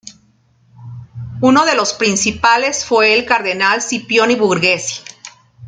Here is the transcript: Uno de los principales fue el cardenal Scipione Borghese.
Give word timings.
Uno 1.41 1.63
de 1.63 1.75
los 1.75 1.93
principales 1.93 2.85
fue 2.85 3.13
el 3.13 3.23
cardenal 3.23 3.83
Scipione 3.83 4.35
Borghese. 4.35 5.03